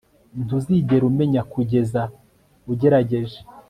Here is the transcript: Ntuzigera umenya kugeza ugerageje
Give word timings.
Ntuzigera 0.43 1.03
umenya 1.11 1.41
kugeza 1.53 2.01
ugerageje 2.71 3.39